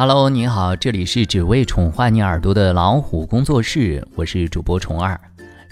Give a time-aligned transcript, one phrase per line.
[0.00, 5.20] Hello，你好，这里是只为宠坏你耳朵的老虎工作室，我是主播虫儿。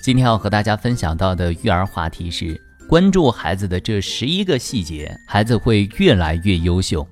[0.03, 7.07] 今天要和大家分享到的育儿话题是：关注孩子的这十一个细节，孩子会越来越优秀。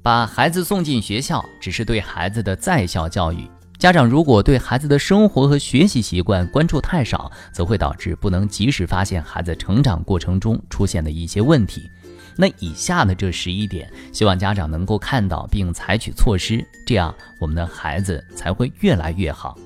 [0.00, 3.46] 把孩子送进学校，只是对孩子的在校教育。
[3.78, 11.90] 家长如果对孩子的生活和学习习惯关注太少，则会导致不能及时发现孩子成长过程中出现的一些问题。
[12.40, 19.58] 那以下的这十一点，希望家长能够看到并采取措施，这样我们的孩子才会越来越好。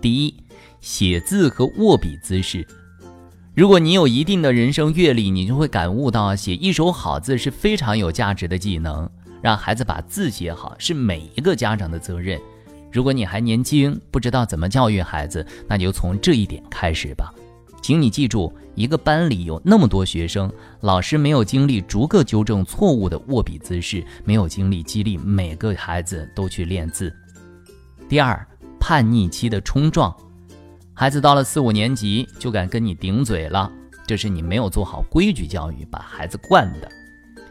[0.00, 0.34] 第一，
[0.80, 2.66] 写字和握笔姿势。
[3.54, 9.08] 如果你有一定的人生阅历，你就会感悟到，写一手好字是非常有价值的技能。
[9.40, 12.40] 让孩子把字写好，是每一个家长的责任。
[12.90, 17.32] 如果你还年轻，不知道怎么教育孩子，那就从这一点开始吧。
[17.82, 27.12] 请你记住，一个班里有那么多学生，老师没有精力逐个纠正错误的握笔姿势，没有精力激励每个孩子都去练字。
[28.08, 28.46] 第二，
[28.78, 30.14] 叛逆期的冲撞，
[30.92, 33.70] 孩子到了四五年级就敢跟你顶嘴了，
[34.06, 36.88] 这是你没有做好规矩教育，把孩子惯的。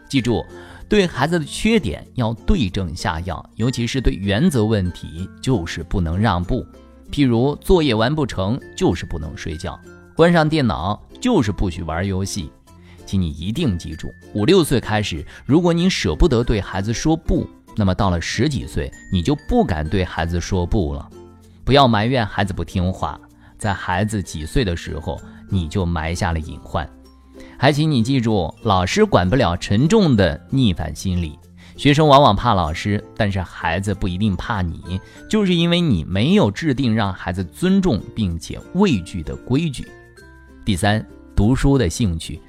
[0.08, 0.46] 记住，
[0.88, 6.66] 对孩子的缺点要对症下药，尤其是对原则问题，就是不能让步。
[7.12, 9.80] 譬如作业完不成，就是不能睡觉。
[10.20, 12.52] 关上电脑就是不许玩游戏，
[13.06, 21.09] 请你一定记住，五六岁开始，如果你舍不得对孩子说不，那么到了十几岁，你就不敢对孩子说不了。
[21.64, 23.17] 不要埋怨孩子不听话，
[23.58, 26.86] 在孩子几岁的时候，你就埋下了隐患。
[27.58, 31.40] 还请你记住，老师管不了沉重的逆反心理，
[31.78, 39.88] 学生往往怕老师，但是孩子不一定怕你，就是因为你没有制定让孩子尊重并且畏惧的规矩。
[40.70, 41.03] 第三，
[41.36, 42.39] 读书的兴趣，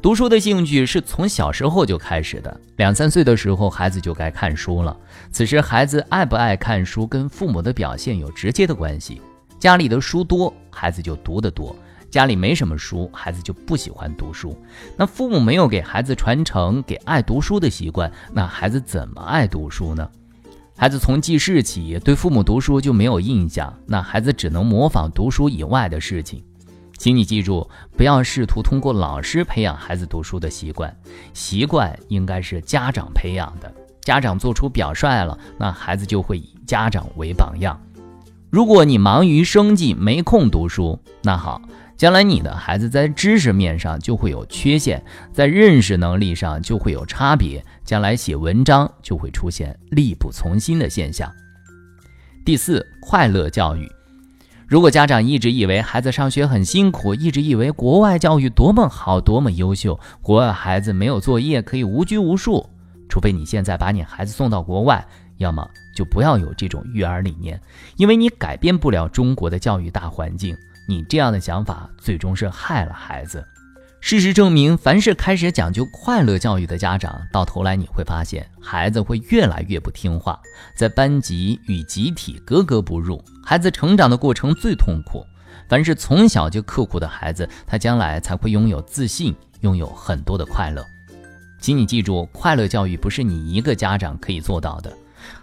[0.00, 2.60] 读书的兴趣是从小时候就开始的。
[2.76, 4.96] 两三岁的时候，孩子就该看书了。
[5.30, 9.20] 此时，孩子爱不爱看书跟父母的表现有直接的关系。
[9.58, 11.76] 家里的书多，孩子就读得多；
[12.08, 14.56] 家里没什么书，孩子就不喜欢读书。
[14.96, 20.08] 那父母没有给孩子传承给爱读书的习惯，那孩子怎么爱读书呢？
[20.74, 26.42] 孩子从记事起对父母读书就没有印象，那孩子只能模仿读书以外的事情。
[27.02, 30.96] 请你记住，不要试图通过老师培养孩子读书的习惯，
[31.34, 33.74] 习惯应该是家长培养的。
[34.02, 37.76] 家长做出表率了，那孩子就会以家长为榜样。
[38.50, 41.60] 如果你忙于生计，没空读书，那好，
[41.96, 51.28] 将来你的孩子在知识面上就会有缺陷，在认识能力上就会有差别，将来写文章就会出现力不从心的现象。
[52.44, 53.90] 第四，快乐教育。
[54.72, 62.66] 如果家长一直以为孩子上学很辛苦，一直以为国外教育多么好、多么优秀，国外孩子没有作业可以无拘无束，
[63.06, 65.06] 除非你现在把你孩子送到国外，
[65.36, 67.60] 要么就不要有这种育儿理念，
[67.98, 70.56] 因为你改变不了中国的教育大环境，
[70.88, 73.46] 你这样的想法最终是害了孩子。
[74.04, 80.38] 事实证明，凡是开始讲究快乐教育的家长，到头来你会发现，孩子会越来越不听话，
[80.74, 85.24] 在班级与集体格格不入，孩子成长的过程最痛苦。
[85.68, 90.84] 凡是从小就刻苦的孩子，他将来才会拥有自信，拥有很多的快乐。
[91.60, 94.92] 请你记住，快乐教育不是你一个家长可以做到的。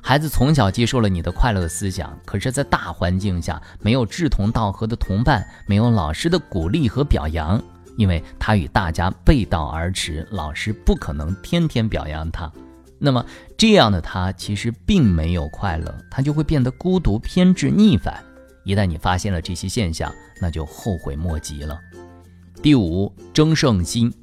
[0.01, 7.59] 孩子从小接受了你的快乐思想，可是，在大环境下，没有志同道合的同伴，没有老师的鼓励和表扬。
[7.97, 12.51] 因为他与大家背道而驰，老师不可能天天表扬他，
[12.97, 13.25] 那么
[13.57, 18.23] 这样的他其实并没有快乐，他就会变得孤独、偏执、逆反。
[18.63, 21.79] 一旦你发现了这些现象，那就后悔莫及了。
[22.61, 24.13] 第五，争胜心。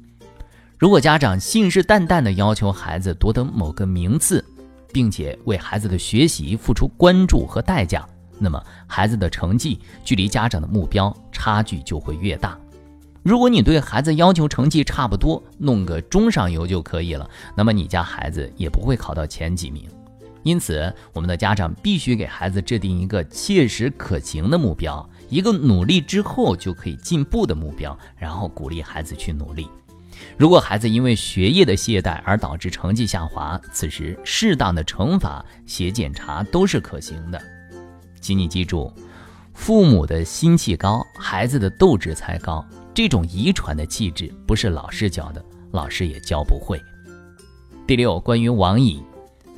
[0.77, 4.45] 如果家长信誓旦旦地要求孩子夺得某个名次，
[4.93, 8.07] 并且为孩子的学习付出关注和代价，
[8.37, 12.57] 那么孩子的成绩距离家长的目标差距就会越大。
[13.27, 19.83] 如果你对孩子要求成绩差不多，弄个中上游就可以了，那么你家孩子也不会考到前几名。
[20.43, 29.67] 因此，我们的家长必须给孩子制定一个切实可行的目标，一个努力之后就可以进步的目标，然后鼓励孩子去努力。
[30.37, 37.41] 如果孩子因为学业的懈怠而导致成绩下滑，此时适当的惩罚、写检查都是可行的。
[38.21, 38.89] 请你记住，
[39.53, 42.65] 父母的心气高，孩子的斗志才高。
[42.97, 46.81] 这种遗传的气质不是老师教的，老师也教不会。
[47.85, 49.03] 第六，关于网瘾，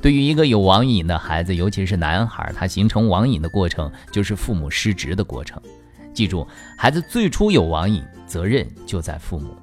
[0.02, 5.58] 对于一个有网瘾的孩子，尤其是男孩，他形成网瘾的过程就是父母失职的过程。
[6.12, 6.46] 记住，
[6.76, 9.56] 孩子最初有网瘾，责任就在父母。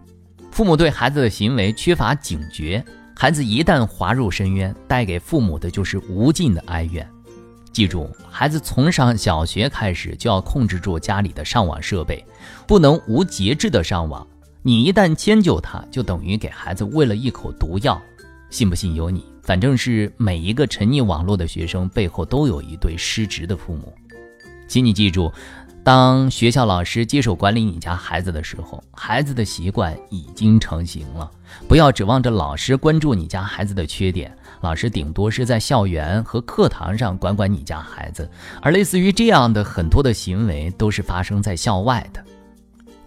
[0.51, 2.83] 父母对孩子的行为缺乏警觉，
[3.15, 7.07] 孩子一旦滑入深渊，带给父母的就是无尽的哀怨。
[7.77, 12.25] 记住，孩子从上小学开始就要控制住家里的上网设备，
[12.65, 14.25] 不能无节制的上网。
[14.63, 18.01] 你一旦迁就他，就等于给孩子喂了一口毒药。
[18.49, 23.93] 信不信由你，反正是每一个沉溺网络的学生背后都有一对失职的父母。
[24.67, 25.31] 请你记住，
[25.87, 31.31] 当学校老师接手管理你家孩子的时候，孩子的习惯已经成型了。
[31.65, 34.29] 不要指望着老师关注你家孩子的缺点。
[34.59, 38.29] 老师顶多是在校园和课堂上管管你家孩子，
[38.61, 42.21] 而类似于这样的很多的行为都是发生在校外的。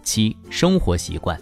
[0.01, 1.39] 七、生活习惯，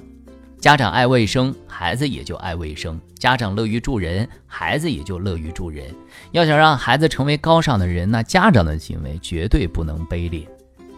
[0.59, 5.89] 家长爱卫生，孩子也就爱卫生；家长乐于助人，孩子也就乐于助人。
[6.33, 10.45] 要想让孩子成为高尚的人，那家长的行为绝对不能卑劣。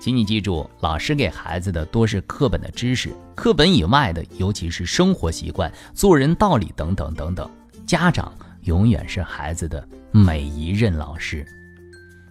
[0.02, 7.48] 请你记住，老师给孩子的多是课本的知识，课本以外的，尤其是生活习惯、做人道理等等等等。
[7.86, 8.34] 家长。
[8.66, 11.44] 永远是孩子的每一任老师。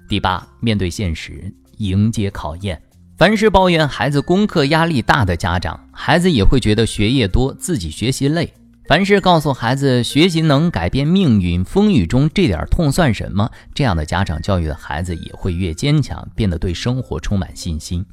[0.08, 2.80] 第八，面对现实，迎接考验。
[3.18, 8.52] 凡是抱怨孩子功课压力大的家长，孩子也会觉得学业多，自己学习累。
[8.90, 13.48] 凡是告诉孩子学习能改变命运，风雨中这点痛算什么？
[13.72, 18.04] 这样的家长教育的孩子也会越坚强，变得对生活充满信心。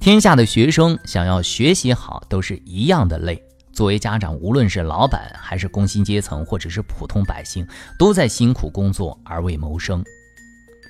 [0.00, 3.40] 天下的学生想要学习好，都是一样的累。
[3.72, 7.64] 作为家长，无论是老板还是工薪阶层，或者是普通百姓，
[7.96, 10.02] 都在辛苦工作而为谋生。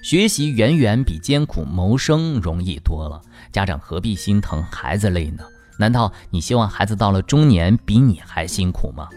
[0.02, 3.20] 学习远远比艰苦谋生容易多了，
[3.52, 5.44] 家长何必心疼孩子累呢？
[5.80, 9.08] 难道你希望孩子到了中年比你还辛苦吗？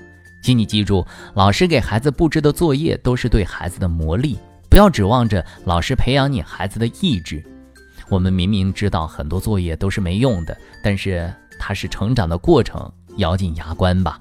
[0.42, 4.38] 请你记住，老师给孩子布置的作业都是对孩子的磨砺，
[4.70, 7.44] 不要指望着老师培养你孩子的意志。
[8.08, 11.30] 我们明明知道很多作业都是没用的，但是
[11.60, 12.90] 它是成长的过程。
[13.18, 14.20] 咬紧牙关吧。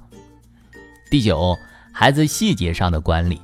[1.10, 1.56] 第九，
[1.92, 3.40] 孩子细节上的管理，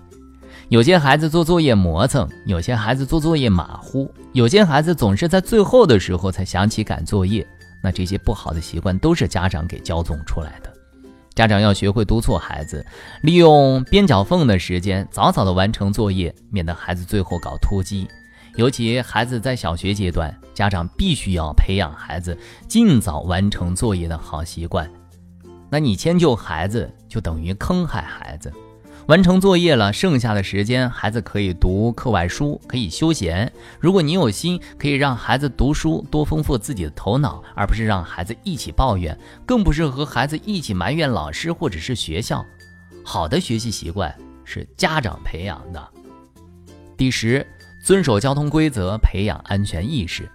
[0.68, 7.46] 有些孩子做作业磨蹭，有些孩子做作业马虎，有些孩子总是在最后的时候才想起赶作业。
[7.82, 10.72] 那这些不好的习惯都是家长给骄纵出来的。
[11.34, 12.84] 家长要学会督促孩子，
[13.22, 18.08] 利用边角缝的时间早早的完成作业，免得孩子最后搞突击。
[18.56, 22.36] 尤其孩子在小学阶段，家长必须要培养孩子
[22.66, 24.90] 尽早完成作业的好习惯。
[25.70, 28.52] 那你迁就孩子，就等于坑害孩子。
[29.08, 33.50] 完成作业了，剩下的时间，孩子可以读课外书，可以休闲。
[33.80, 42.44] 如果你有心，可以让孩子读书，多丰富自己的头脑，而不是让孩子一起抱怨，更不是和孩子一起埋怨老师或者是学校。
[43.02, 44.14] 好的学习习惯
[44.44, 45.88] 是家长培养的。
[46.94, 47.46] 第十，
[47.82, 50.28] 遵守交通规则，培养安全意识。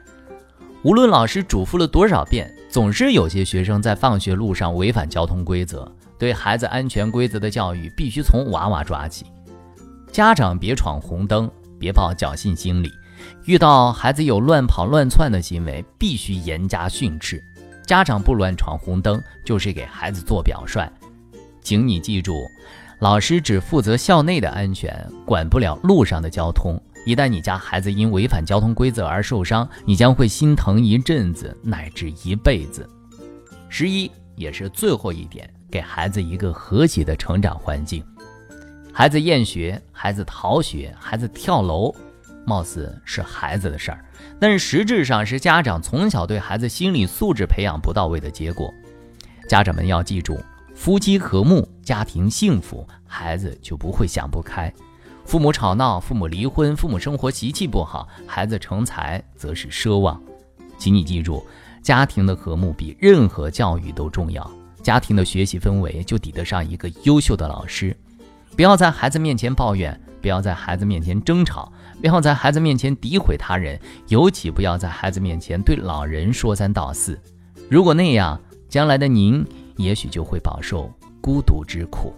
[0.82, 5.96] 无论老师嘱咐了多少遍，总是有些学生在放学路上违反交通规则。
[6.24, 9.26] 对孩子安全规则的教育，必须从娃娃抓起。
[10.10, 12.90] 家长别闯红灯，别抱侥幸心理。
[13.44, 17.44] 遇到孩子有乱跑乱窜的行为，必须严加训斥。
[17.86, 20.90] 家长不乱闯红灯，就是给孩子做表率。
[21.62, 22.38] 请你记住，
[23.00, 26.82] 老师只负责校内的安全，管不了路上的交通。
[27.06, 32.90] 一旦你家孩子因违反交通规则而受伤，你将会心疼一阵子，乃至一辈子。
[33.68, 38.06] 十一也是最后一点，给孩子一个和谐的成长环境。
[38.94, 41.92] 孩子厌学、孩子逃学、孩子跳楼，
[42.46, 44.06] 貌似是孩子的事儿，
[44.40, 48.72] 但是实质上是家长从小对孩子心理素质培养不到位的结果。
[49.50, 50.40] 家长们要记住，
[50.76, 54.72] 夫妻和睦，家庭幸福，孩子就不会想不开。
[55.26, 60.22] 父母吵闹，父母离婚，父母生活习气不好，孩子成才则是奢望。
[60.78, 61.44] 请你记住，
[61.82, 64.48] 家庭的和睦比任何教育都重要。
[64.84, 67.96] 家庭的学习氛围就抵得上一个优秀的老师。
[68.56, 77.20] 不要在孩子面前抱怨，不要在孩子面前争吵，不要在孩子面前诋毁他人，尤其不要在孩子面前对老人说三道四。
[77.70, 79.44] 如果那样，将来的您
[79.78, 82.14] 也许就会饱受孤独之苦。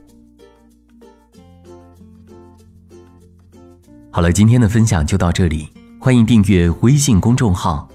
[4.11, 5.69] 好了，今天的分享就到这里。
[5.99, 7.89] 欢迎订阅微信公众号“